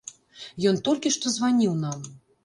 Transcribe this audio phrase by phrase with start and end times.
[0.69, 2.01] Ён толькі што званіў нам!